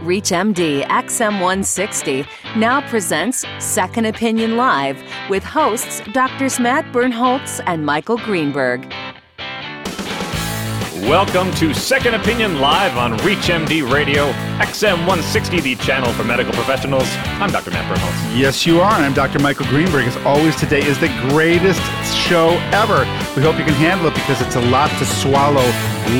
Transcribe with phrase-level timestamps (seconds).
[0.00, 4.96] ReachMD XM160 now presents Second Opinion Live
[5.28, 6.58] with hosts Drs.
[6.58, 8.90] Matt Birnholz and Michael Greenberg.
[11.08, 17.08] Welcome to Second Opinion Live on ReachMD Radio, XM160, the channel for medical professionals.
[17.40, 17.70] I'm Dr.
[17.70, 18.38] Matt Birnholz.
[18.38, 19.38] Yes, you are, and I'm Dr.
[19.38, 20.06] Michael Greenberg.
[20.06, 21.80] As always, today is the greatest
[22.14, 23.00] show ever.
[23.34, 25.64] We hope you can handle it because it's a lot to swallow,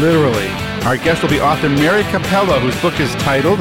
[0.01, 0.49] literally.
[0.87, 3.59] Our guest will be author Mary Cappello, whose book is titled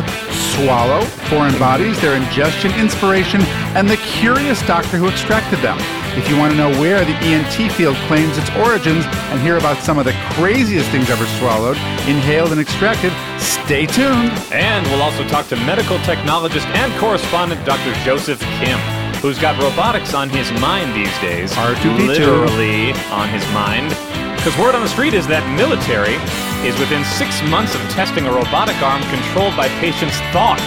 [0.56, 3.42] Swallow Foreign Bodies, Their Ingestion, Inspiration,
[3.76, 5.78] and the Curious Doctor Who Extracted Them.
[6.18, 9.84] If you want to know where the ENT field claims its origins and hear about
[9.84, 11.78] some of the craziest things ever swallowed,
[12.08, 14.32] inhaled, and extracted, stay tuned.
[14.52, 17.94] And we'll also talk to medical technologist and correspondent Dr.
[18.04, 18.80] Joseph Kim,
[19.22, 21.54] who's got robotics on his mind these days.
[21.54, 22.08] R2D2.
[22.08, 23.96] Literally on his mind.
[24.40, 26.16] Because word on the street is that military
[26.64, 30.64] is within six months of testing a robotic arm controlled by patients' thoughts.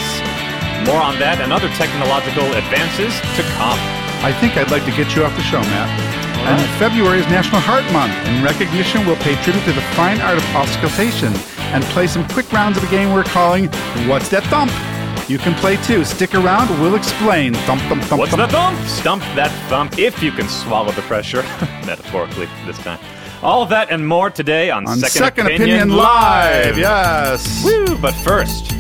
[0.84, 3.80] More on that and other technological advances to come.
[4.20, 5.88] I think I'd like to get you off the show, Matt.
[6.44, 8.12] And February is National Heart Month.
[8.28, 11.32] In recognition, we'll pay tribute to the fine art of auscultation
[11.72, 13.72] and play some quick rounds of a game we're calling
[14.04, 14.68] What's That Thump?
[15.30, 16.04] You can play too.
[16.04, 17.54] Stick around, we'll explain.
[17.64, 18.44] Thump, thump, thump, What's thump.
[18.44, 18.76] the thump?
[18.84, 21.40] Stump that thump if you can swallow the pressure,
[21.88, 23.00] metaphorically this time.
[23.42, 26.78] All of that and more today on, On Second, Opinion, Live.
[26.78, 27.64] Yes.
[27.64, 27.98] Woo!
[27.98, 28.70] But first,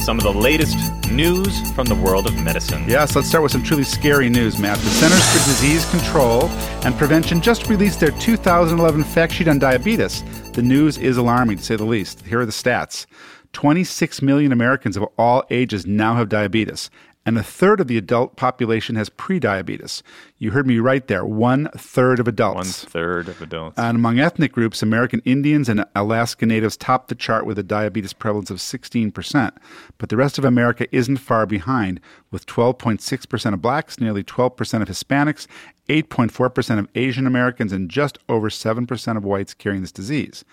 [0.00, 0.76] some of the latest
[1.12, 2.84] news from the world of medicine.
[2.88, 4.78] Yes, let's start with some truly scary news, Matt.
[4.78, 6.46] The Centers for Disease Control
[6.84, 10.24] and Prevention just released their 2011 fact sheet on diabetes.
[10.54, 12.22] The news is alarming, to say the least.
[12.22, 13.06] Here are the stats
[13.52, 16.90] 26 million Americans of all ages now have diabetes,
[17.26, 20.02] and a third of the adult population has prediabetes.
[20.38, 22.84] You heard me right there one third of adults.
[22.84, 23.78] One third of adults.
[23.78, 28.14] And among ethnic groups, American Indians and Alaska Natives top the chart with a diabetes
[28.14, 29.52] prevalence of 16%.
[29.98, 34.88] But the rest of America isn't far behind, with 12.6% of blacks, nearly 12% of
[34.88, 35.46] Hispanics,
[35.88, 40.44] 8.4% of Asian Americans, and just over 7% of whites carrying this disease.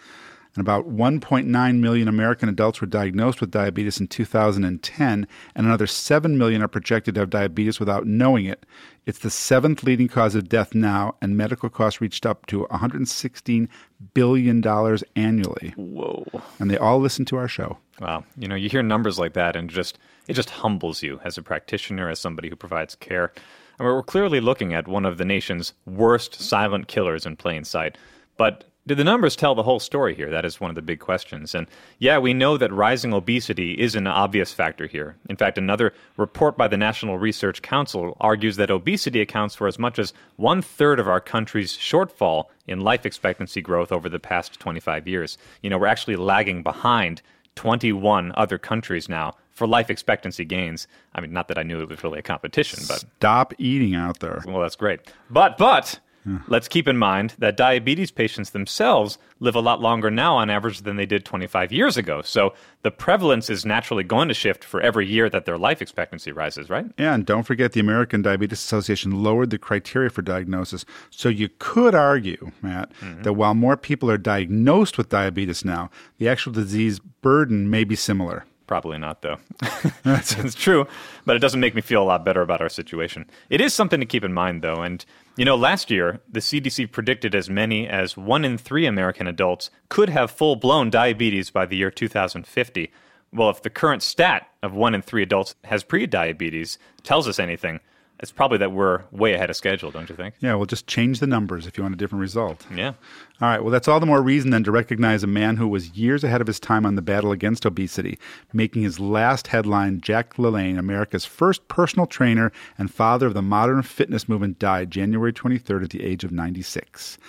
[0.56, 6.38] And about 1.9 million American adults were diagnosed with diabetes in 2010, and another 7
[6.38, 8.66] million are projected to have diabetes without knowing it.
[9.06, 13.68] It's the seventh leading cause of death now, and medical costs reached up to $116
[14.13, 15.74] billion annually.
[15.78, 16.25] Whoa.
[16.59, 17.78] And they all listen to our show.
[18.00, 18.25] Wow.
[18.38, 19.97] You know, you hear numbers like that and just
[20.28, 23.31] it just humbles you as a practitioner, as somebody who provides care.
[23.80, 27.63] I mean, we're clearly looking at one of the nation's worst silent killers in plain
[27.63, 27.97] sight.
[28.36, 30.31] But do the numbers tell the whole story here?
[30.31, 31.53] That is one of the big questions.
[31.53, 31.68] And
[32.00, 35.18] yeah, we know that rising obesity is an obvious factor here.
[35.30, 39.78] In fact, another report by the National Research Council argues that obesity accounts for as
[39.78, 44.59] much as one third of our country's shortfall in life expectancy growth over the past
[44.59, 45.38] 25 years.
[45.62, 47.22] You know, we're actually lagging behind
[47.56, 50.88] 21 other countries now for life expectancy gains.
[51.16, 54.19] I mean, not that I knew it was really a competition, but Stop eating out
[54.19, 54.42] there.
[54.46, 55.02] well, that's great.
[55.30, 56.00] But but
[56.47, 60.81] let's keep in mind that diabetes patients themselves live a lot longer now on average
[60.81, 62.21] than they did 25 years ago.
[62.21, 66.31] So the prevalence is naturally going to shift for every year that their life expectancy
[66.31, 66.85] rises, right?
[66.97, 70.85] Yeah, and don't forget the American Diabetes Association lowered the criteria for diagnosis.
[71.09, 73.23] So you could argue, Matt, mm-hmm.
[73.23, 77.95] that while more people are diagnosed with diabetes now, the actual disease burden may be
[77.95, 78.45] similar.
[78.67, 79.38] Probably not, though.
[80.05, 80.88] it's true,
[81.25, 83.25] but it doesn't make me feel a lot better about our situation.
[83.49, 84.81] It is something to keep in mind, though.
[84.81, 85.05] And,
[85.38, 89.70] you know, last year, the CDC predicted as many as one in three American adults
[89.88, 92.92] could have full blown diabetes by the year 2050.
[93.31, 97.81] Well, if the current stat of one in three adults has prediabetes tells us anything,
[98.19, 100.35] it's probably that we're way ahead of schedule, don't you think?
[100.39, 102.66] Yeah, we'll just change the numbers if you want a different result.
[102.73, 102.94] Yeah.
[103.39, 105.95] All right, well, that's all the more reason then to recognize a man who was
[105.95, 108.17] years ahead of his time on the battle against obesity,
[108.51, 113.83] making his last headline Jack LaLanne, America's first personal trainer and father of the modern
[113.83, 117.19] fitness movement, died January 23rd at the age of 96.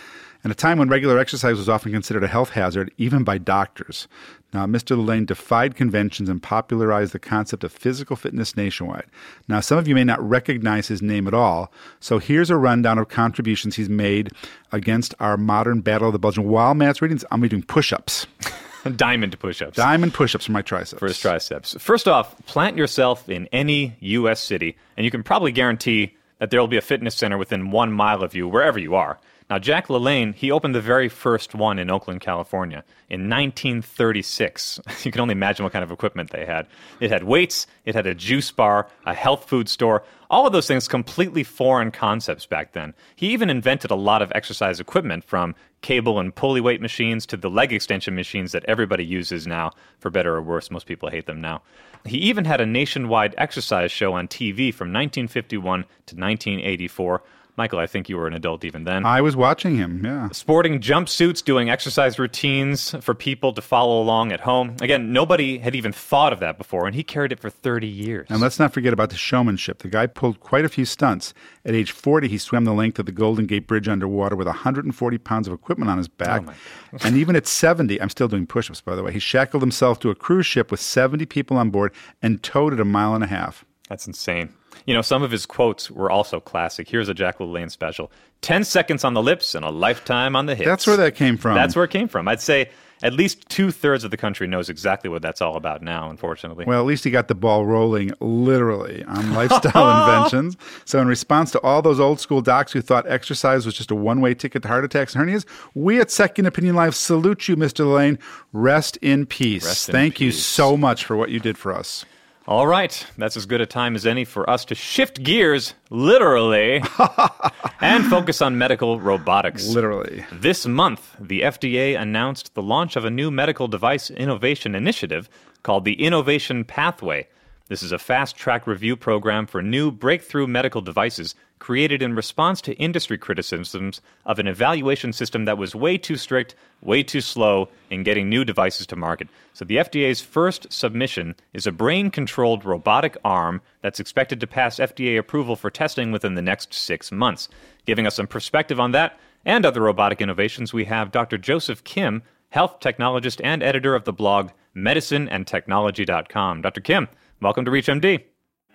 [0.44, 4.06] And a time when regular exercise was often considered a health hazard, even by doctors.
[4.54, 4.97] Now, Mr.
[4.97, 9.07] LaLanne defied conventions and popularized the concept of physical fitness nationwide.
[9.47, 12.98] Now, some of you may not recognize his name at all, so here's a rundown
[12.98, 14.30] of contributions he's made
[14.72, 16.39] against our modern battle of the bulge.
[16.39, 18.27] And while Matt's reading I'm going to be doing push ups.
[18.97, 19.77] Diamond push ups.
[19.77, 21.01] Diamond push ups for my triceps.
[21.01, 21.77] for his triceps.
[21.78, 24.41] First off, plant yourself in any U.S.
[24.41, 27.92] city, and you can probably guarantee that there will be a fitness center within one
[27.92, 29.18] mile of you, wherever you are.
[29.50, 34.80] Now, Jack LaLanne, he opened the very first one in Oakland, California in 1936.
[35.04, 36.66] You can only imagine what kind of equipment they had.
[37.00, 40.66] It had weights, it had a juice bar, a health food store, all of those
[40.66, 42.92] things completely foreign concepts back then.
[43.16, 47.36] He even invented a lot of exercise equipment from cable and pulley weight machines to
[47.36, 50.71] the leg extension machines that everybody uses now, for better or worse.
[50.71, 51.62] Most people hate them now.
[52.04, 57.22] He even had a nationwide exercise show on TV from 1951 to 1984
[57.59, 59.05] Michael, I think you were an adult even then.
[59.05, 60.28] I was watching him, yeah.
[60.31, 64.77] Sporting jumpsuits, doing exercise routines for people to follow along at home.
[64.81, 68.28] Again, nobody had even thought of that before, and he carried it for 30 years.
[68.31, 69.81] And let's not forget about the showmanship.
[69.81, 71.34] The guy pulled quite a few stunts.
[71.65, 75.19] At age 40, he swam the length of the Golden Gate Bridge underwater with 140
[75.19, 76.45] pounds of equipment on his back.
[76.47, 79.65] Oh and even at 70, I'm still doing push ups, by the way, he shackled
[79.65, 83.16] himself to a cruise ship with 70 people on board and towed it a mile
[83.16, 83.65] and a half.
[83.89, 84.54] That's insane.
[84.86, 86.89] You know, some of his quotes were also classic.
[86.89, 88.10] Here's a Jack LaLanne special
[88.42, 90.69] 10 seconds on the lips and a lifetime on the hips.
[90.69, 91.54] That's where that came from.
[91.54, 92.28] That's where it came from.
[92.28, 92.71] I'd say
[93.03, 96.65] at least two thirds of the country knows exactly what that's all about now, unfortunately.
[96.65, 100.57] Well, at least he got the ball rolling literally on lifestyle inventions.
[100.84, 103.95] So, in response to all those old school docs who thought exercise was just a
[103.95, 105.45] one way ticket to heart attacks and hernias,
[105.75, 107.84] we at Second Opinion Live salute you, Mr.
[107.84, 108.19] LaLanne.
[108.53, 109.65] Rest in peace.
[109.65, 110.21] Rest in Thank peace.
[110.21, 112.04] you so much for what you did for us.
[112.48, 116.83] All right, that's as good a time as any for us to shift gears, literally,
[117.83, 119.68] and focus on medical robotics.
[119.68, 120.24] Literally.
[120.33, 125.28] This month, the FDA announced the launch of a new medical device innovation initiative
[125.62, 127.28] called the Innovation Pathway.
[127.68, 132.60] This is a fast track review program for new breakthrough medical devices created in response
[132.63, 137.69] to industry criticisms of an evaluation system that was way too strict, way too slow
[137.91, 139.28] in getting new devices to market.
[139.53, 144.77] So, the FDA's first submission is a brain controlled robotic arm that's expected to pass
[144.77, 147.49] FDA approval for testing within the next six months.
[147.87, 151.39] Giving us some perspective on that and other robotic innovations, we have Dr.
[151.39, 156.63] Joseph Kim, health technologist and editor of the blog medicineandtechnology.com.
[156.63, 156.81] Dr.
[156.81, 157.09] Kim,
[157.41, 158.25] welcome to ReachMD.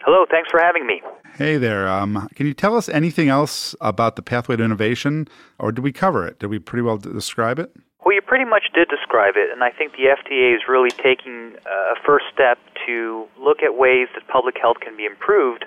[0.06, 1.02] Hello, thanks for having me.
[1.36, 1.88] Hey there.
[1.88, 5.30] Um, can you tell us anything else about the pathway to innovation,
[5.60, 6.40] or did we cover it?
[6.40, 7.72] Did we pretty well describe it?
[8.04, 11.56] Well, you pretty much did describe it, and I think the FDA is really taking
[11.66, 15.64] a first step to look at ways that public health can be improved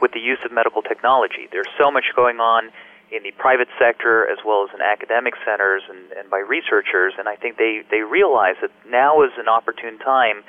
[0.00, 1.48] with the use of medical technology.
[1.50, 2.70] There's so much going on
[3.10, 7.28] in the private sector as well as in academic centers and, and by researchers, and
[7.28, 10.44] I think they, they realize that now is an opportune time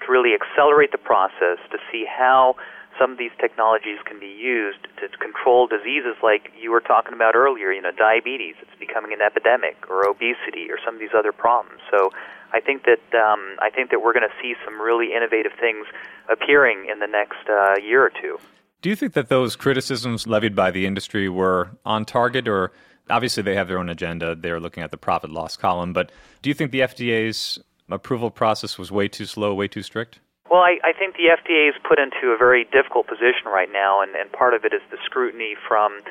[0.00, 2.56] to really accelerate the process to see how
[2.98, 7.34] some of these technologies can be used to control diseases like you were talking about
[7.34, 11.32] earlier, you know, diabetes, it's becoming an epidemic, or obesity, or some of these other
[11.32, 11.80] problems.
[11.90, 12.10] So
[12.52, 15.86] I think that um, I think that we're going to see some really innovative things
[16.30, 18.38] appearing in the next uh, year or two.
[18.82, 22.72] Do you think that those criticisms levied by the industry were on target, or
[23.10, 24.34] obviously they have their own agenda?
[24.34, 26.12] They're looking at the profit loss column, but
[26.42, 27.58] do you think the FDA's
[27.90, 30.20] approval process was way too slow, way too strict?
[30.50, 34.00] Well, I, I think the FDA is put into a very difficult position right now,
[34.00, 36.02] and, and part of it is the scrutiny from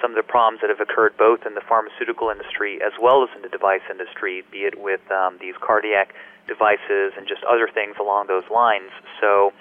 [0.00, 3.30] some of the problems that have occurred both in the pharmaceutical industry as well as
[3.36, 6.14] in the device industry, be it with um, these cardiac
[6.48, 8.90] devices and just other things along those lines.
[9.20, 9.52] So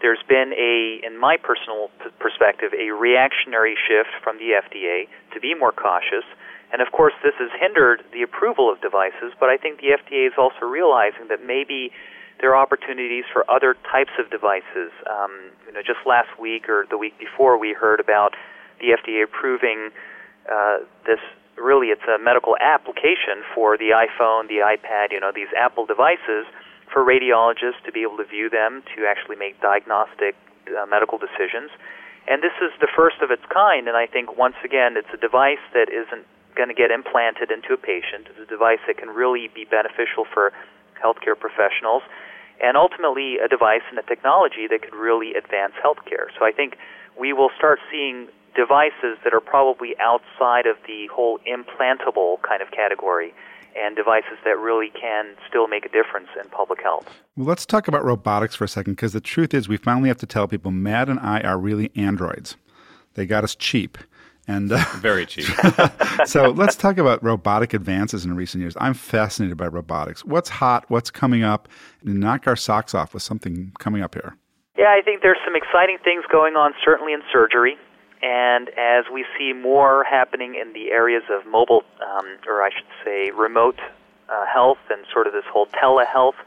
[0.00, 5.40] there's been a, in my personal p- perspective, a reactionary shift from the FDA to
[5.40, 6.24] be more cautious.
[6.72, 10.26] And of course, this has hindered the approval of devices, but I think the FDA
[10.26, 11.92] is also realizing that maybe
[12.42, 14.90] there are opportunities for other types of devices.
[15.06, 18.34] Um, you know, just last week or the week before, we heard about
[18.82, 19.90] the FDA approving
[20.50, 21.22] uh, this.
[21.56, 26.50] Really, it's a medical application for the iPhone, the iPad, you know, these Apple devices
[26.90, 30.34] for radiologists to be able to view them to actually make diagnostic
[30.66, 31.70] uh, medical decisions.
[32.26, 35.20] And this is the first of its kind, and I think once again, it's a
[35.20, 38.26] device that isn't going to get implanted into a patient.
[38.32, 40.52] It's a device that can really be beneficial for
[40.98, 42.02] healthcare professionals
[42.62, 46.30] and ultimately a device and a technology that could really advance healthcare.
[46.38, 46.78] So I think
[47.18, 52.70] we will start seeing devices that are probably outside of the whole implantable kind of
[52.70, 53.34] category
[53.74, 57.06] and devices that really can still make a difference in public health.
[57.36, 60.18] Well, let's talk about robotics for a second because the truth is we finally have
[60.18, 62.56] to tell people Matt and I are really androids.
[63.14, 63.98] They got us cheap.
[64.48, 65.46] And uh, very cheap.
[66.24, 68.74] so let's talk about robotic advances in recent years.
[68.80, 70.24] I'm fascinated by robotics.
[70.24, 70.84] What's hot?
[70.88, 71.68] What's coming up?
[72.04, 74.36] And knock our socks off with something coming up here.
[74.76, 77.76] Yeah, I think there's some exciting things going on, certainly in surgery.
[78.22, 82.86] And as we see more happening in the areas of mobile, um, or I should
[83.04, 83.78] say, remote
[84.28, 86.38] uh, health and sort of this whole telehealth,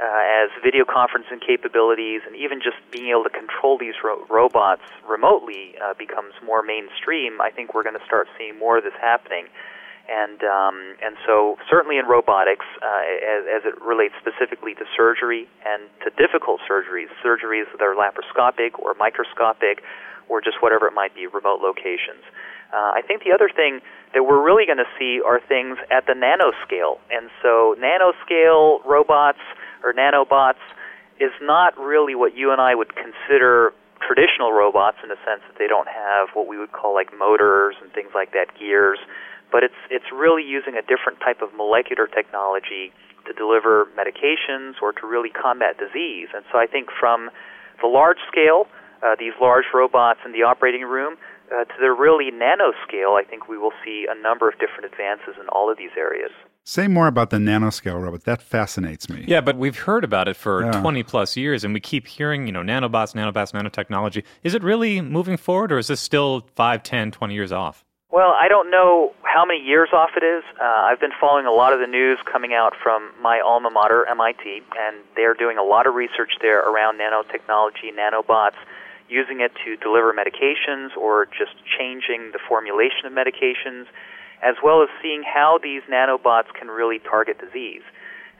[0.00, 4.82] uh, as video conferencing capabilities and even just being able to control these ro- robots
[5.06, 8.96] remotely uh, becomes more mainstream, I think we're going to start seeing more of this
[9.00, 9.46] happening.
[10.08, 12.86] And um, and so certainly in robotics, uh,
[13.22, 18.80] as, as it relates specifically to surgery and to difficult surgeries, surgeries that are laparoscopic
[18.80, 19.84] or microscopic,
[20.28, 22.24] or just whatever it might be, remote locations.
[22.72, 23.80] Uh, I think the other thing
[24.14, 29.42] that we're really going to see are things at the nanoscale, and so nanoscale robots
[29.82, 30.62] or nanobots
[31.18, 35.58] is not really what you and I would consider traditional robots in the sense that
[35.58, 38.98] they don't have what we would call like motors and things like that, gears
[39.52, 42.92] but it's it's really using a different type of molecular technology
[43.26, 46.28] to deliver medications or to really combat disease.
[46.34, 47.30] And so I think from
[47.82, 48.66] the large scale,
[49.02, 51.16] uh, these large robots in the operating room,
[51.52, 55.36] uh, to the really nanoscale, I think we will see a number of different advances
[55.40, 56.30] in all of these areas.
[56.64, 58.24] Say more about the nanoscale robot.
[58.24, 59.24] That fascinates me.
[59.26, 60.80] Yeah, but we've heard about it for yeah.
[60.80, 64.22] 20 plus years, and we keep hearing, you know, nanobots, nanobots, nanotechnology.
[64.44, 67.84] Is it really moving forward, or is this still 5, 10, 20 years off?
[68.12, 70.42] Well, I don't know how many years off it is.
[70.60, 74.04] Uh, I've been following a lot of the news coming out from my alma mater,
[74.06, 78.58] MIT, and they're doing a lot of research there around nanotechnology, nanobots,
[79.08, 83.86] using it to deliver medications or just changing the formulation of medications,
[84.42, 87.82] as well as seeing how these nanobots can really target disease.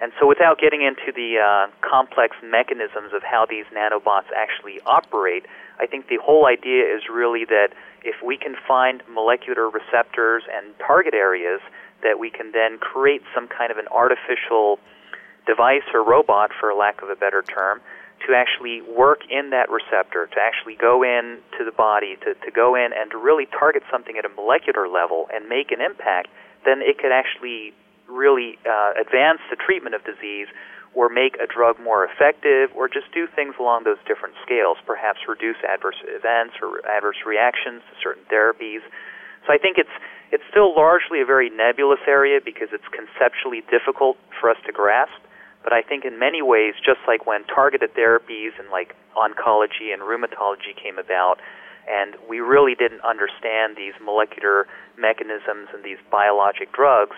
[0.01, 5.45] And so, without getting into the uh, complex mechanisms of how these nanobots actually operate,
[5.79, 7.69] I think the whole idea is really that
[8.03, 11.61] if we can find molecular receptors and target areas,
[12.03, 14.79] that we can then create some kind of an artificial
[15.47, 17.81] device or robot, for lack of a better term,
[18.27, 22.51] to actually work in that receptor, to actually go in to the body, to, to
[22.51, 26.29] go in and to really target something at a molecular level and make an impact,
[26.65, 27.73] then it could actually
[28.09, 30.49] really uh, advance the treatment of disease
[30.93, 35.21] or make a drug more effective, or just do things along those different scales, perhaps
[35.29, 38.83] reduce adverse events or adverse reactions to certain therapies.
[39.47, 39.95] So I think it's
[40.33, 45.19] it's still largely a very nebulous area because it's conceptually difficult for us to grasp.
[45.63, 50.03] But I think in many ways, just like when targeted therapies and like oncology and
[50.03, 51.37] rheumatology came about,
[51.89, 57.17] and we really didn't understand these molecular mechanisms and these biologic drugs,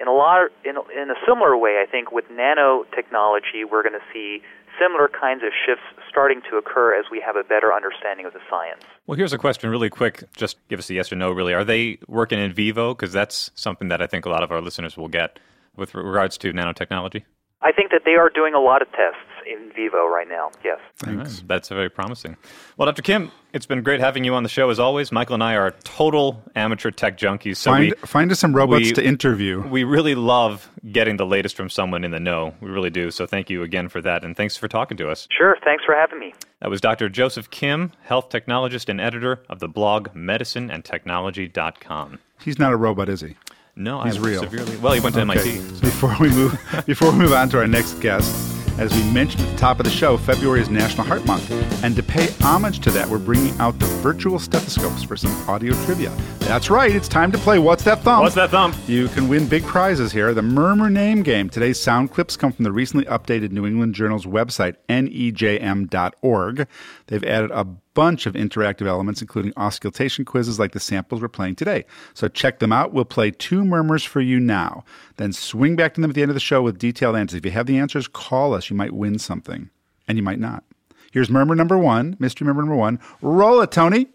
[0.00, 4.06] in a lot in in a similar way, I think with nanotechnology, we're going to
[4.12, 4.42] see
[4.78, 8.40] similar kinds of shifts starting to occur as we have a better understanding of the
[8.50, 8.82] science.
[9.06, 10.24] Well, here's a question really quick.
[10.36, 11.54] Just give us a yes or no, really.
[11.54, 12.94] Are they working in vivo?
[12.94, 15.38] Because that's something that I think a lot of our listeners will get
[15.76, 17.24] with regards to nanotechnology.
[17.64, 20.50] I think that they are doing a lot of tests in vivo right now.
[20.62, 20.78] Yes.
[20.96, 21.38] Thanks.
[21.38, 21.48] Right.
[21.48, 22.36] That's very promising.
[22.76, 23.02] Well, Dr.
[23.02, 25.12] Kim, it's been great having you on the show as always.
[25.12, 27.56] Michael and I are total amateur tech junkies.
[27.56, 29.66] So find, we, find us some robots we, to interview.
[29.66, 32.54] We really love getting the latest from someone in the know.
[32.60, 33.10] We really do.
[33.10, 34.24] So thank you again for that.
[34.24, 35.28] And thanks for talking to us.
[35.36, 35.56] Sure.
[35.64, 36.34] Thanks for having me.
[36.60, 37.08] That was Dr.
[37.08, 42.18] Joseph Kim, health technologist and editor of the blog medicineandtechnology.com.
[42.40, 43.36] He's not a robot, is he?
[43.76, 44.42] No, he's I'm real.
[44.42, 45.32] Severely, well, he went to okay.
[45.32, 45.60] MIT.
[45.60, 45.80] So.
[45.80, 49.52] Before we move, before we move on to our next guest, as we mentioned at
[49.52, 51.48] the top of the show, February is National Heart Month.
[51.84, 55.74] And to pay homage to that, we're bringing out the virtual stethoscopes for some audio
[55.84, 56.10] trivia.
[56.40, 58.22] That's right, it's time to play What's That Thump?
[58.22, 58.76] What's That Thump?
[58.88, 60.34] You can win big prizes here.
[60.34, 61.48] The Murmur Name Game.
[61.48, 66.66] Today's sound clips come from the recently updated New England Journal's website, nejm.org.
[67.06, 71.54] They've added a bunch of interactive elements, including auscultation quizzes like the samples we're playing
[71.54, 71.84] today.
[72.12, 72.92] So check them out.
[72.92, 74.84] We'll play two murmurs for you now.
[75.16, 77.38] Then swing back to them at the end of the show with detailed answers.
[77.38, 78.68] If you have the answers, call us.
[78.68, 79.70] You might win something,
[80.06, 80.64] and you might not.
[81.12, 82.98] Here's murmur number one, mystery murmur number one.
[83.22, 84.08] Roll it, Tony.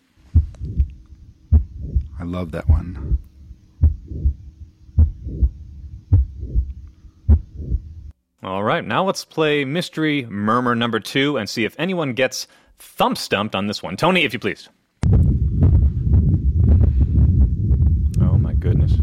[2.20, 3.18] I love that one.
[8.42, 12.48] All right, now let's play mystery murmur number two and see if anyone gets
[12.80, 13.96] thump stumped on this one.
[13.98, 14.70] Tony, if you please.
[18.22, 18.94] Oh, my goodness.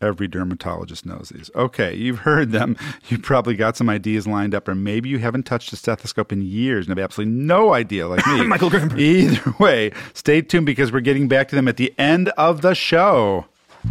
[0.00, 1.50] Every dermatologist knows these.
[1.54, 2.76] Okay, you've heard them.
[3.08, 6.40] You probably got some ideas lined up, or maybe you haven't touched a stethoscope in
[6.40, 8.42] years and have absolutely no idea, like me.
[8.46, 8.98] Michael Greenberg.
[8.98, 12.74] Either way, stay tuned because we're getting back to them at the end of the
[12.74, 13.44] show.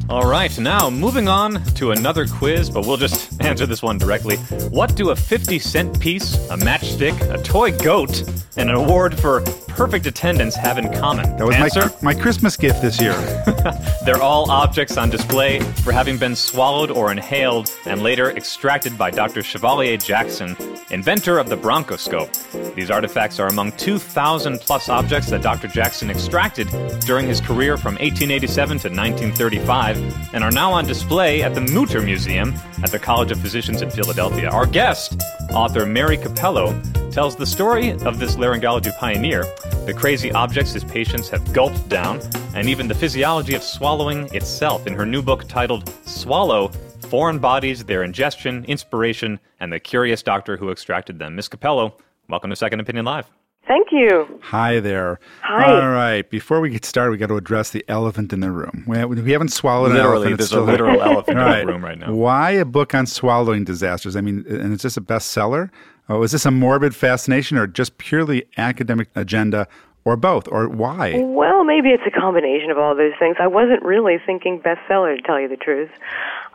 [0.09, 4.37] All right, now moving on to another quiz, but we'll just answer this one directly.
[4.69, 8.23] What do a 50 cent piece, a matchstick, a toy goat,
[8.57, 9.41] and an award for
[9.75, 11.35] perfect attendance have in common?
[11.37, 11.91] That was Answer?
[12.01, 13.13] my, my Christmas gift this year.
[14.05, 19.11] They're all objects on display for having been swallowed or inhaled and later extracted by
[19.11, 19.41] Dr.
[19.41, 20.55] Chevalier Jackson,
[20.91, 22.75] inventor of the bronchoscope.
[22.75, 25.67] These artifacts are among 2,000 plus objects that Dr.
[25.67, 26.67] Jackson extracted
[27.01, 32.01] during his career from 1887 to 1935 and are now on display at the Mutter
[32.01, 32.53] Museum
[32.83, 34.49] at the College of Physicians in Philadelphia.
[34.49, 36.79] Our guest, author Mary Cappello,
[37.13, 39.43] tells the story of this laryngology pioneer
[39.85, 42.19] the crazy objects his patients have gulped down,
[42.55, 46.69] and even the physiology of swallowing itself in her new book titled Swallow
[47.09, 51.35] Foreign Bodies, Their Ingestion, Inspiration, and the Curious Doctor Who Extracted Them.
[51.35, 51.93] Miss Cappello,
[52.29, 53.29] welcome to Second Opinion Live.
[53.67, 54.39] Thank you.
[54.43, 55.19] Hi there.
[55.41, 55.71] Hi.
[55.71, 56.29] All right.
[56.29, 58.83] Before we get started, we got to address the elephant in the room.
[58.85, 60.41] We, we haven't swallowed an Literally, elephant.
[60.41, 60.73] It's there's a still there.
[60.85, 62.13] literal elephant All in the room right now.
[62.13, 64.17] Why a book on swallowing disasters?
[64.17, 65.69] I mean, and it's just a bestseller?
[66.09, 69.69] Oh, is this a morbid fascination or just purely academic agenda
[70.03, 70.49] or both?
[70.49, 71.21] Or why?
[71.23, 73.37] Well, maybe it's a combination of all those things.
[73.39, 75.89] I wasn't really thinking bestseller, to tell you the truth.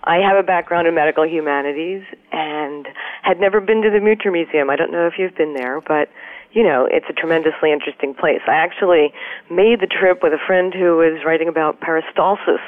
[0.04, 2.86] I have a background in medical humanities and
[3.22, 4.68] had never been to the Mutter Museum.
[4.68, 6.10] I don't know if you've been there, but
[6.52, 8.40] you know, it's a tremendously interesting place.
[8.46, 9.12] I actually
[9.50, 12.62] made the trip with a friend who was writing about peristalsis,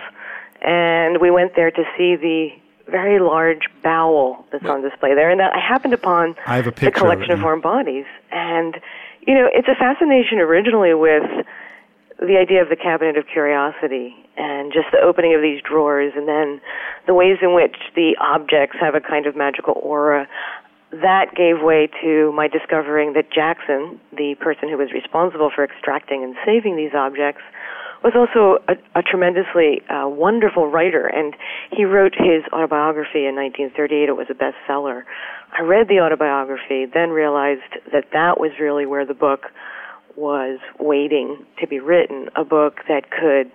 [0.63, 2.51] and we went there to see the
[2.91, 5.31] very large bowel that's on display there.
[5.31, 7.45] And that I happened upon I have a the picture of collection of, yeah.
[7.45, 8.81] foreign bodies, and
[9.27, 11.47] you know, it's a fascination originally with
[12.19, 16.29] the idea of the cabinet of curiosity and just the opening of these drawers and
[16.29, 16.61] then
[17.07, 20.29] the ways in which the objects have a kind of magical aura
[20.93, 26.25] that gave way to my discovering that Jackson, the person who was responsible for extracting
[26.25, 27.43] and saving these objects,
[28.03, 31.37] was also a, a tremendously uh, wonderful writer, and
[31.71, 34.09] he wrote his autobiography in 1938.
[34.09, 35.03] It was a bestseller.
[35.53, 39.47] I read the autobiography, then realized that that was really where the book
[40.17, 43.53] was waiting to be written, a book that could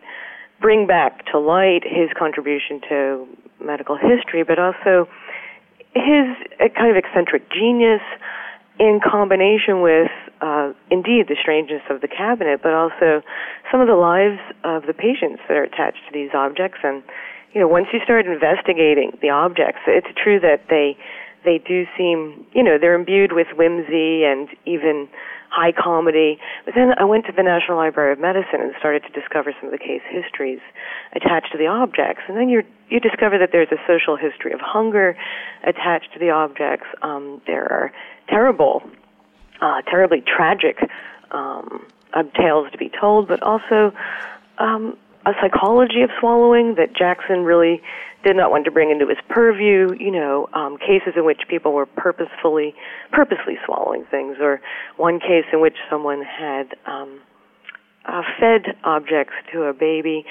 [0.61, 3.27] bring back to light his contribution to
[3.59, 5.07] medical history, but also
[5.95, 6.27] his
[6.75, 8.01] kind of eccentric genius
[8.79, 10.11] in combination with
[10.41, 13.23] uh, indeed the strangeness of the cabinet, but also
[13.71, 16.79] some of the lives of the patients that are attached to these objects.
[16.83, 17.01] And
[17.53, 20.97] you know, once you start investigating the objects, it's true that they
[21.45, 25.07] they do seem you know they're imbued with whimsy and even
[25.55, 26.37] high comedy.
[26.65, 29.71] But then I went to the National Library of Medicine and started to discover some
[29.71, 30.59] of the case histories
[31.13, 32.23] attached to the objects.
[32.27, 35.17] And then you you discover that there's a social history of hunger
[35.63, 36.85] attached to the objects.
[37.01, 37.91] Um, there are
[38.29, 38.83] terrible,
[39.61, 40.77] uh, terribly tragic
[41.31, 41.85] um,
[42.37, 43.91] tales to be told, but also
[44.59, 47.81] um, a psychology of swallowing that Jackson really
[48.23, 49.95] did not want to bring into his purview.
[49.99, 52.75] You know, um, cases in which people were purposefully,
[53.11, 54.61] purposely swallowing things, or
[54.97, 57.19] one case in which someone had um,
[58.05, 60.25] uh, fed objects to a baby.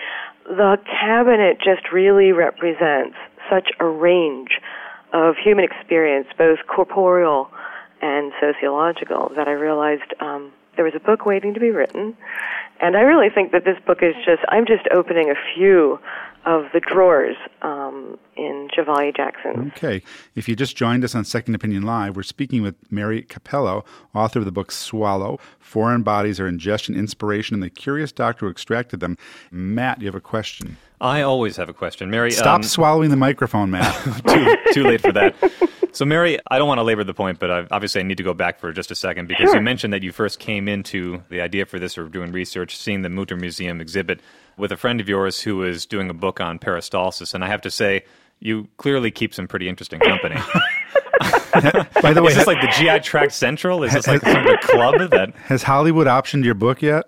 [0.46, 3.16] The cabinet just really represents
[3.50, 4.60] such a range
[5.12, 7.50] of human experience, both corporeal
[8.02, 12.16] and sociological, that I realized um, there was a book waiting to be written.
[12.80, 15.98] And I really think that this book is just, I'm just opening a few
[16.44, 19.72] of the drawers um, in Chevalier Jackson.
[19.76, 20.02] Okay.
[20.34, 24.40] If you just joined us on Second Opinion Live, we're speaking with Mary Cappello, author
[24.40, 29.00] of the book Swallow Foreign Bodies Are Ingestion, Inspiration, and the Curious Doctor Who Extracted
[29.00, 29.16] Them.
[29.50, 30.76] Matt, you have a question.
[31.00, 32.10] I always have a question.
[32.10, 33.94] Mary, Stop um, swallowing the microphone, Matt.
[34.26, 35.34] too, too late for that.
[35.92, 38.24] So, Mary, I don't want to labor the point, but I, obviously I need to
[38.24, 39.56] go back for just a second because Sure.
[39.56, 43.02] you mentioned that you first came into the idea for this or doing research, seeing
[43.02, 44.20] the Mutter Museum exhibit
[44.56, 47.32] with a friend of yours who was doing a book on peristalsis.
[47.32, 48.04] And I have to say,
[48.40, 50.36] you clearly keep some pretty interesting company.
[52.02, 53.84] By the way, Is this like the GI Tract Central?
[53.84, 57.04] Is this like some of the club that has Hollywood optioned your book yet?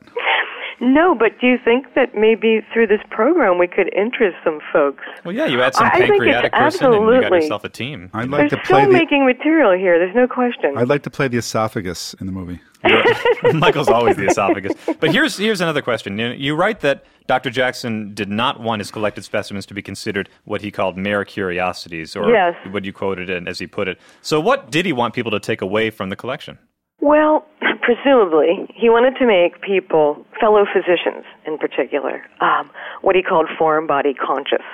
[0.81, 5.03] No, but do you think that maybe through this program we could interest some folks?
[5.25, 7.65] Well, yeah, you had some I- I think it's pancreatic person, and you got yourself
[7.65, 8.11] a team.
[8.13, 8.99] I'd like There's to play still the.
[8.99, 9.99] making material here.
[9.99, 10.77] There's no question.
[10.77, 12.61] I'd like to play the esophagus in the movie.
[13.55, 14.73] Michael's always the esophagus.
[15.01, 16.19] But here's here's another question.
[16.19, 17.51] You, you write that Dr.
[17.51, 22.15] Jackson did not want his collected specimens to be considered what he called mere curiosities,
[22.15, 22.55] or Yes.
[22.71, 23.99] what you quoted it as he put it.
[24.21, 26.59] So, what did he want people to take away from the collection?
[27.01, 27.45] Well,
[27.83, 32.71] presumably, he wanted to make people, fellow physicians in particular, um,
[33.03, 34.65] what he called foreign body conscious.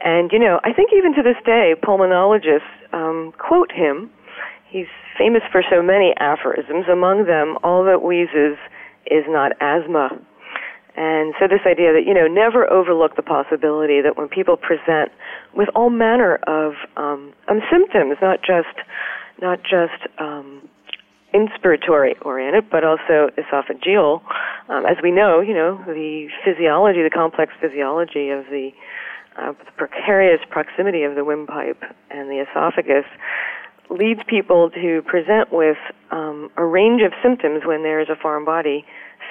[0.00, 2.60] And, you know, I think even to this day, pulmonologists
[2.92, 4.10] um, quote him.
[4.70, 4.86] He's
[5.18, 8.56] famous for so many aphorisms, among them, all that wheezes
[9.10, 10.10] is not asthma.
[10.94, 15.10] And so this idea that, you know, never overlook the possibility that when people present
[15.54, 18.76] with all manner of um, um, symptoms, not just,
[19.40, 20.68] not just um,
[21.38, 24.22] inspiratory oriented, but also esophageal.
[24.68, 28.70] Um, as we know, you know, the physiology, the complex physiology of the,
[29.36, 33.06] uh, the precarious proximity of the windpipe and the esophagus
[33.90, 35.78] leads people to present with
[36.10, 38.84] um, a range of symptoms when there is a foreign body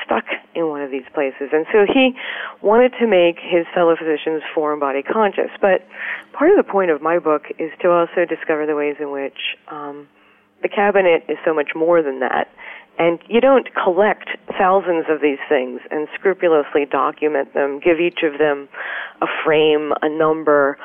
[0.04, 1.50] stuck in one of these places.
[1.52, 2.16] And so he
[2.62, 5.52] wanted to make his fellow physicians foreign body conscious.
[5.62, 5.88] But
[6.34, 9.58] part of the point of my book is to also discover the ways in which
[9.68, 10.08] um,
[10.62, 12.50] the cabinet is so much more than that.
[13.00, 18.40] And you don't collect thousands of these things and scrupulously document them, give each of
[18.40, 18.68] them
[19.22, 20.78] a frame, a number,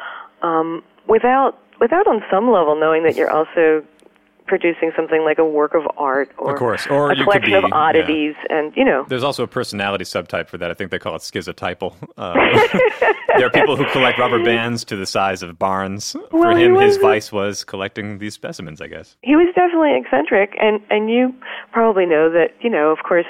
[0.43, 3.83] um, without without on some level knowing that you're also
[4.47, 7.65] producing something like a work of art or of course, or a collection be, of
[7.73, 8.59] oddities, yeah.
[8.59, 9.05] and you know.
[9.09, 10.71] There's also a personality subtype for that.
[10.71, 11.95] I think they call it schizotypal.
[12.17, 12.35] Uh,
[13.37, 16.15] there are people who collect rubber bands to the size of barns.
[16.31, 18.81] Well, for him, his wasn't- vice was collecting these specimens.
[18.81, 19.17] I guess.
[19.23, 21.35] he was definitely eccentric and and you
[21.73, 23.27] probably know that you know of course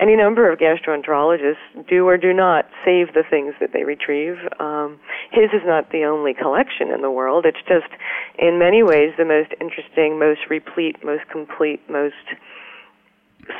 [0.00, 4.36] any number of gastroenterologists do or do not save the things that they retrieve.
[4.58, 4.98] Um,
[5.30, 7.44] his is not the only collection in the world.
[7.44, 7.92] It's just
[8.38, 12.14] in many ways the most interesting most replete most complete most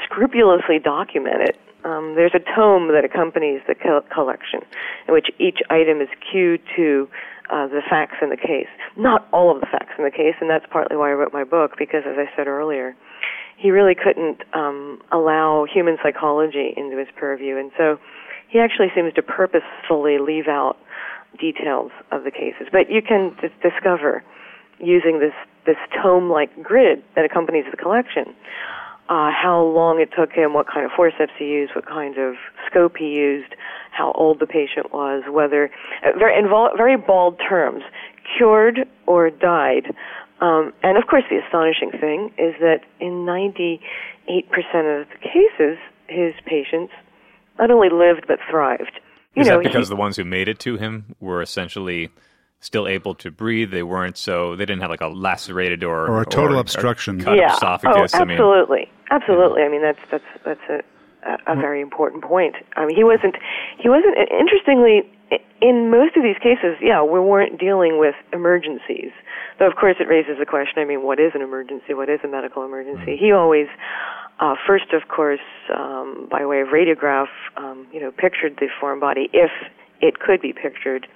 [0.05, 1.57] scrupulously documented.
[1.85, 4.61] Um, there's a tome that accompanies the co- collection
[5.09, 7.09] in which each item is cued to
[7.51, 8.69] uh, the facts in the case.
[8.97, 11.45] Not all of the facts in the case, and that's partly why I wrote my
[11.45, 12.95] book, because as I said earlier,
[13.61, 17.99] he really couldn't um, allow human psychology into his purview, and so
[18.49, 20.77] he actually seems to purposefully leave out
[21.39, 22.69] details of the cases.
[22.73, 24.25] But you can d- discover
[24.79, 25.35] using this
[25.67, 28.35] this tome-like grid that accompanies the collection
[29.11, 32.37] uh, how long it took him, what kind of forceps he used, what kind of
[32.71, 33.57] scope he used,
[33.91, 35.69] how old the patient was, whether
[36.05, 37.83] uh, very invol- very bald terms,
[38.39, 39.93] cured or died.
[40.41, 43.81] Um, and of course, the astonishing thing is that in 98%
[45.03, 46.93] of the cases, his patients
[47.59, 49.01] not only lived but thrived.
[49.35, 52.09] You Is know, that because he- the ones who made it to him were essentially
[52.61, 53.71] still able to breathe?
[53.71, 57.21] They weren't so they didn't have like a lacerated or Or a total obstruction.
[57.21, 57.55] cut yeah.
[57.55, 58.15] esophagus.
[58.15, 59.63] Oh, I mean, absolutely, absolutely.
[59.63, 60.81] I mean, that's that's that's a
[61.23, 62.57] a, a very important point.
[62.77, 63.37] I mean, he wasn't
[63.79, 64.17] he wasn't.
[64.31, 65.03] Interestingly,
[65.61, 69.13] in most of these cases, yeah, we weren't dealing with emergencies.
[69.59, 70.79] Though, of course, it raises the question.
[70.79, 71.95] I mean, what is an emergency?
[71.95, 73.17] What is a medical emergency?
[73.17, 73.67] He always.
[74.41, 75.45] Uh, first, of course,
[75.77, 77.29] um, by way of radiograph,
[77.59, 79.51] um, you know, pictured the foreign body if
[80.01, 81.07] it could be pictured,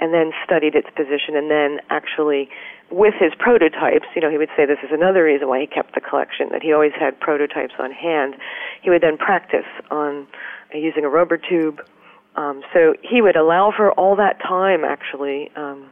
[0.00, 2.50] and then studied its position, and then actually,
[2.90, 5.94] with his prototypes, you know, he would say this is another reason why he kept
[5.94, 8.34] the collection, that he always had prototypes on hand.
[8.82, 10.26] He would then practice on
[10.74, 11.80] uh, using a rubber tube.
[12.36, 15.86] Um, so he would allow for all that time, actually, um,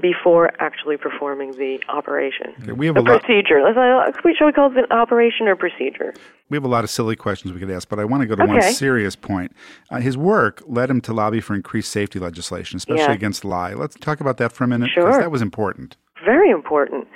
[0.00, 2.54] before actually performing the operation.
[2.76, 3.20] We have the a lot.
[3.22, 3.62] procedure.
[3.62, 6.12] Let's, uh, shall we call it an operation or procedure?
[6.48, 8.36] We have a lot of silly questions we could ask, but I want to go
[8.36, 9.52] to one serious point.
[9.90, 13.12] Uh, his work led him to lobby for increased safety legislation, especially Yeah.
[13.12, 13.74] against lye.
[13.74, 15.10] Let's talk about that for a minute, Sure.
[15.18, 15.96] that was important.
[16.24, 17.06] Very important.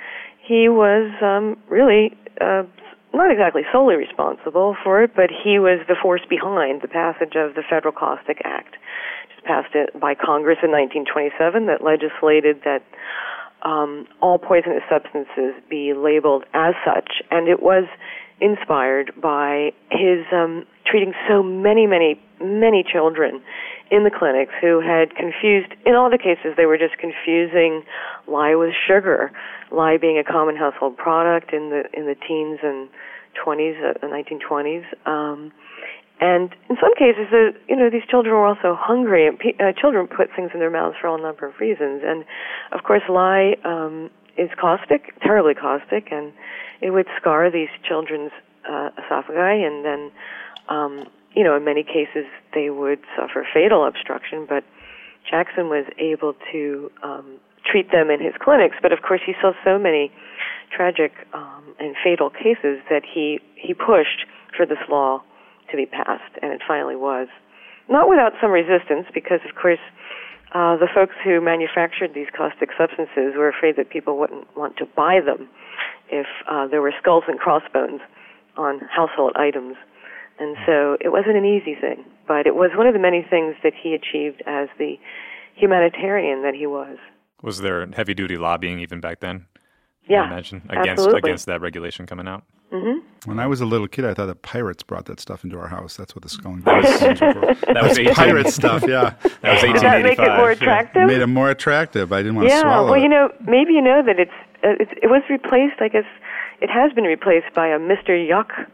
[0.43, 2.65] He was um, really uh,
[3.13, 7.55] not exactly solely responsible for it, but he was the force behind the passage of
[7.55, 8.77] the Federal Caustic Act.
[9.35, 12.83] Just passed it by Congress in 1927 that legislated that
[13.63, 17.85] um, all poisonous substances be labeled as such, and it was
[18.41, 23.43] inspired by his um, treating so many, many, many children
[23.91, 25.73] in the clinics who had confused.
[25.85, 27.83] In all the cases, they were just confusing
[28.27, 29.33] lye with sugar.
[29.71, 32.89] Lye being a common household product in the in the teens and
[33.45, 34.85] 20s, uh, the 1920s.
[35.07, 35.53] Um,
[36.21, 39.73] and in some cases, uh, you know, these children were also hungry, and pe- uh,
[39.73, 42.03] children put things in their mouths for all number of reasons.
[42.05, 42.25] And
[42.73, 46.33] of course, lye um, is caustic, terribly caustic, and
[46.83, 48.33] it would scar these children's
[48.69, 50.11] uh, esophagi, and then,
[50.69, 54.47] um, you know, in many cases, they would suffer fatal obstruction.
[54.49, 54.65] But
[55.29, 58.77] Jackson was able to um, treat them in his clinics.
[58.83, 60.11] But of course, he saw so many
[60.75, 65.23] tragic um, and fatal cases that he he pushed for this law
[65.71, 67.29] to be passed, and it finally was.
[67.89, 69.83] Not without some resistance, because of course,
[70.55, 74.87] uh, the folks who manufactured these caustic substances were afraid that people wouldn't want to
[74.97, 75.49] buy them
[76.11, 78.01] if uh, there were skulls and crossbones
[78.57, 79.77] on household items.
[80.41, 83.55] And so it wasn't an easy thing, but it was one of the many things
[83.63, 84.97] that he achieved as the
[85.55, 86.97] humanitarian that he was.
[87.43, 89.47] Was there heavy duty lobbying even back then?
[90.09, 91.19] Yeah, I imagine against absolutely.
[91.19, 92.43] against that regulation coming out.
[93.27, 95.69] When I was a little kid, I thought the pirates brought that stuff into our
[95.69, 95.97] house.
[95.97, 97.55] That's what the skull and crossbones were.
[97.75, 99.15] That was 18, Pirate stuff, yeah.
[99.43, 100.39] That was Did that make it 1885.
[100.39, 100.53] more yeah.
[100.53, 101.07] attractive?
[101.07, 102.13] Made it more attractive.
[102.13, 103.03] I didn't want to yeah, swallow well, it.
[103.03, 104.31] you know, maybe you know that it's
[104.65, 105.81] uh, it, it was replaced.
[105.81, 106.05] I guess
[106.61, 108.11] it has been replaced by a Mr.
[108.11, 108.67] Yuck.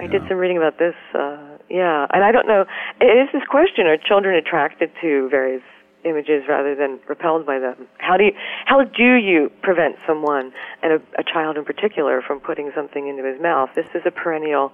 [0.00, 0.94] I did some reading about this.
[1.14, 1.36] Uh,
[1.68, 2.64] yeah, and I don't know.
[3.00, 5.62] It is this question: Are children attracted to various
[6.04, 7.86] images rather than repelled by them?
[7.98, 8.32] How do you
[8.64, 13.24] how do you prevent someone and a, a child in particular from putting something into
[13.24, 13.70] his mouth?
[13.76, 14.72] This is a perennial.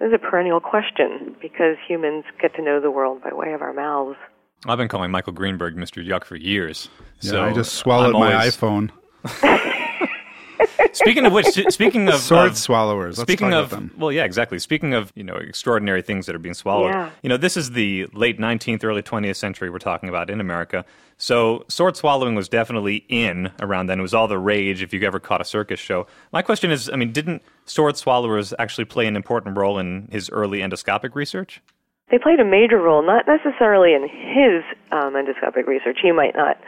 [0.00, 3.62] This is a perennial question because humans get to know the world by way of
[3.62, 4.18] our mouths.
[4.66, 6.04] I've been calling Michael Greenberg Mr.
[6.04, 6.88] Yuck for years.
[7.20, 8.90] yeah, so I just swallowed I'm my always- iPhone.
[10.92, 13.18] speaking of which, speaking of sword of, swallowers.
[13.18, 13.94] Let's Speaking talk of, about them.
[13.98, 14.58] well, yeah, exactly.
[14.58, 16.88] Speaking of, you know, extraordinary things that are being swallowed.
[16.90, 17.10] Yeah.
[17.22, 20.84] You know, this is the late 19th, early 20th century we're talking about in America.
[21.16, 23.98] So sword swallowing was definitely in around then.
[23.98, 26.06] It was all the rage if you ever caught a circus show.
[26.32, 30.28] My question is, I mean, didn't sword swallowers actually play an important role in his
[30.30, 31.62] early endoscopic research?
[32.10, 34.62] They played a major role, not necessarily in his
[34.92, 35.98] um, endoscopic research.
[36.02, 36.58] He might not.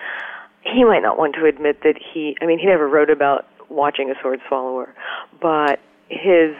[0.62, 2.36] He might not want to admit that he.
[2.40, 4.94] I mean, he never wrote about watching a sword swallower,
[5.40, 6.54] but his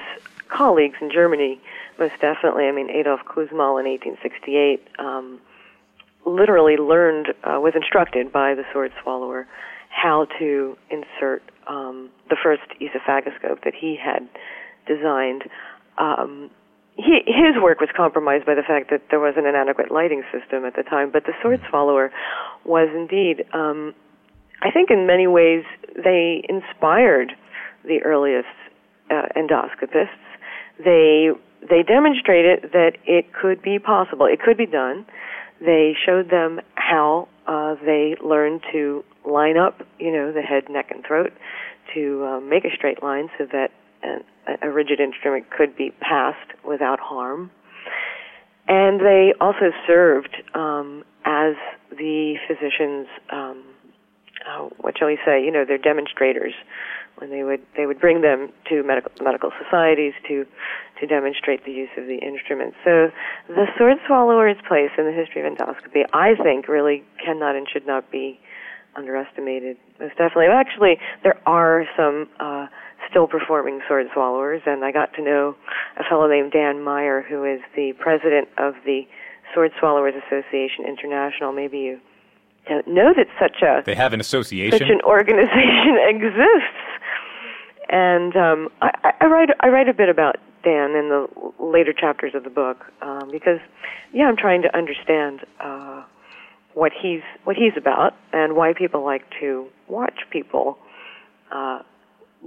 [0.48, 1.60] colleagues in Germany
[1.98, 2.66] most definitely.
[2.66, 5.40] I mean, Adolf Kussmaul in 1868 um,
[6.24, 9.46] literally learned, uh, was instructed by the sword swallower
[9.88, 14.28] how to insert um, the first esophagoscope that he had
[14.86, 15.44] designed.
[15.96, 16.50] Um,
[16.96, 20.64] he, his work was compromised by the fact that there wasn't an adequate lighting system
[20.64, 22.10] at the time, but the sword swallower
[22.64, 23.94] was indeed, um,
[24.62, 25.64] I think, in many ways,
[25.94, 27.32] they inspired
[27.84, 28.48] the earliest
[29.10, 30.08] uh, endoscopists.
[30.78, 31.30] They
[31.68, 35.06] they demonstrated that it could be possible, it could be done.
[35.60, 40.90] They showed them how uh, they learned to line up, you know, the head, neck,
[40.90, 41.32] and throat
[41.94, 43.70] to uh, make a straight line so that
[44.02, 44.22] an,
[44.62, 47.50] a rigid instrument could be passed without harm.
[48.68, 51.54] And they also served um, as
[51.90, 53.62] the physicians, um,
[54.48, 56.54] uh, what shall we say, you know, their demonstrators
[57.16, 60.46] when they would they would bring them to medical medical societies to
[61.00, 62.74] to demonstrate the use of the instrument.
[62.84, 63.10] So
[63.48, 67.86] the sword swallower's place in the history of endoscopy, I think, really cannot and should
[67.86, 68.38] not be
[68.94, 69.76] underestimated.
[70.00, 70.46] Most definitely.
[70.46, 72.66] Actually, there are some uh,
[73.10, 75.54] still performing sword swallowers, and I got to know
[75.98, 79.02] a fellow named Dan Meyer, who is the president of the
[79.54, 81.52] Sword Swallowers Association International.
[81.52, 82.00] Maybe you
[82.68, 84.78] don't know that such a They have an association.
[84.78, 86.82] such an organization exists.
[87.88, 91.26] And um, I, I write I write a bit about Dan in the
[91.62, 93.60] later chapters of the book um, because,
[94.12, 96.02] yeah, I'm trying to understand uh,
[96.74, 100.78] what he's what he's about and why people like to watch people
[101.52, 101.80] uh,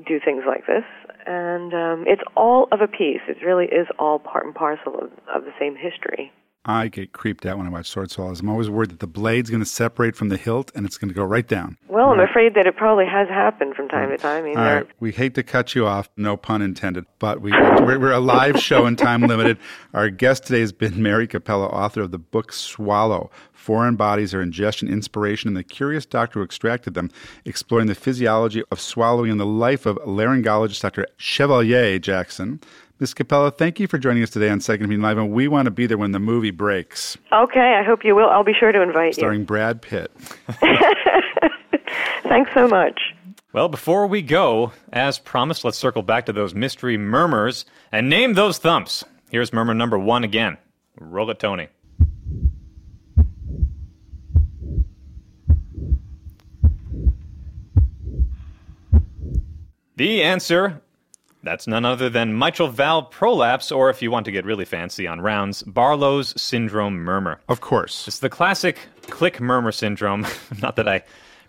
[0.06, 0.84] do things like this.
[1.26, 3.22] And um, it's all of a piece.
[3.28, 6.32] It really is all part and parcel of, of the same history.
[6.70, 8.42] I get creeped out when I watch sword swallows.
[8.42, 11.10] I'm always worried that the blade's going to separate from the hilt and it's going
[11.10, 11.80] to go right down.
[11.88, 14.44] Well, I'm afraid that it probably has happened from time to time.
[14.44, 17.98] I mean, All we hate to cut you off, no pun intended, but we, we're,
[17.98, 19.58] we're a live show and time limited.
[19.96, 24.42] Our guest today has been Mary Cappello, author of the book Swallow Foreign Bodies Are
[24.42, 27.10] Ingestion, Inspiration, and the Curious Doctor Who Extracted Them,
[27.46, 31.08] exploring the physiology of swallowing and the life of laryngologist Dr.
[31.18, 32.62] Chevalier Jackson.
[33.00, 33.14] Ms.
[33.14, 35.72] Cappello, thank you for joining us today on Second Opinion Live, and we want to
[35.72, 38.30] be there when the movie breaks, okay, I hope you will.
[38.30, 39.22] I'll be sure to invite you.
[39.22, 40.12] starring Brad Pitt.
[42.24, 43.00] Thanks so much.
[43.54, 48.34] Well, before we go, as promised, let's circle back to those mystery murmurs and name
[48.34, 49.06] those thumps.
[49.32, 50.58] Here's murmur number one again.
[51.00, 51.70] Roll it, Tony.
[59.96, 60.82] The answer
[61.44, 65.08] that's none other than mitral valve prolapse, or if you want to get really fancy
[65.08, 67.40] on rounds, Barlow's syndrome murmur.
[67.48, 68.08] Of course.
[68.08, 70.28] It's the classic click murmur syndrome.
[70.62, 71.04] Not that I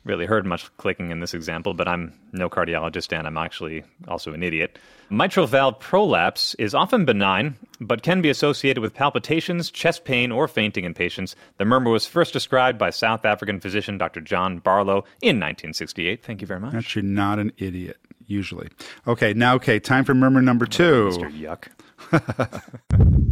[0.05, 4.33] really heard much clicking in this example, but I'm no cardiologist and I'm actually also
[4.33, 4.79] an idiot.
[5.11, 10.47] Mitral valve prolapse is often benign, but can be associated with palpitations, chest pain, or
[10.47, 11.35] fainting in patients.
[11.59, 14.21] The murmur was first described by South African physician Dr.
[14.21, 16.23] John Barlow in 1968.
[16.23, 16.75] Thank you very much.
[16.75, 17.99] Actually, not an idiot,
[18.31, 18.69] usually.
[19.07, 21.11] Okay, now, okay, time for murmur number two.
[21.11, 21.31] Mr.
[21.33, 21.69] Yuck.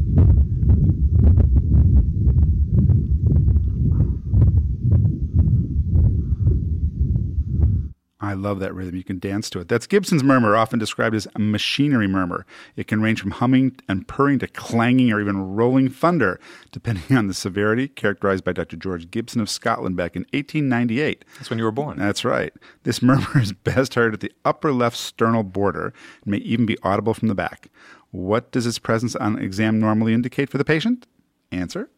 [8.28, 8.94] I love that rhythm.
[8.94, 9.68] You can dance to it.
[9.68, 12.44] That's Gibson's murmur, often described as a machinery murmur.
[12.76, 16.38] It can range from humming and purring to clanging or even rolling thunder,
[16.70, 18.76] depending on the severity, characterized by Dr.
[18.76, 21.24] George Gibson of Scotland back in 1898.
[21.38, 21.98] That's when you were born.
[21.98, 22.52] That's right.
[22.82, 26.76] This murmur is best heard at the upper left sternal border and may even be
[26.82, 27.70] audible from the back.
[28.10, 31.06] What does its presence on exam normally indicate for the patient?
[31.50, 31.88] Answer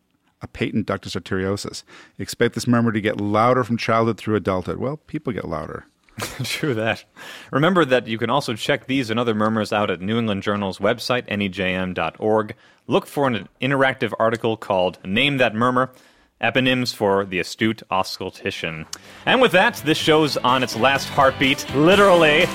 [0.43, 1.83] a patent ductus arteriosus.
[2.19, 4.79] Expect this murmur to get louder from childhood through adulthood.
[4.79, 5.87] Well, people get louder.
[6.45, 7.05] True that.
[7.51, 10.79] Remember that you can also check these and other murmurs out at New England Journal's
[10.79, 12.55] website, nejm.org.
[12.87, 15.93] Look for an interactive article called Name That Murmur
[16.41, 18.87] Eponyms for the Astute Auscultician.
[19.27, 22.47] And with that, this show's on its last heartbeat, literally.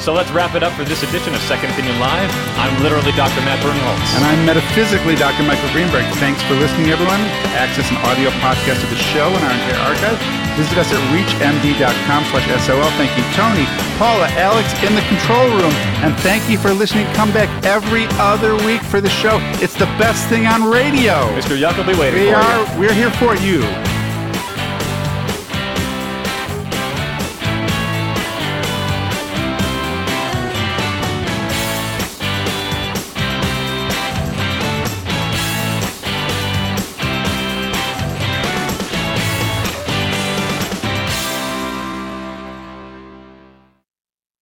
[0.00, 2.30] So let's wrap it up for this edition of Second Opinion Live.
[2.58, 3.40] I'm literally Dr.
[3.46, 4.16] Matt Birnholz.
[4.16, 5.44] And I'm metaphysically Dr.
[5.44, 6.04] Michael Greenberg.
[6.16, 7.20] Thanks for listening, everyone.
[7.54, 10.18] Access an audio podcast of the show and our entire archive,
[10.56, 12.90] Visit us at reachmd.com slash SOL.
[12.94, 13.66] Thank you, Tony,
[13.98, 15.72] Paula, Alex in the control room,
[16.04, 17.06] and thank you for listening.
[17.14, 19.38] Come back every other week for the show.
[19.62, 21.14] It's the best thing on radio.
[21.34, 21.58] Mr.
[21.58, 22.78] Yuck will be waiting We for are, you.
[22.80, 23.62] we're here for you.